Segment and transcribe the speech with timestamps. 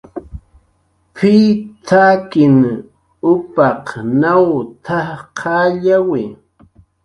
[1.15, 1.45] "P""iy
[1.87, 2.57] t""akin
[3.33, 3.85] upaq
[4.21, 6.23] nawn t""aj qallyawi"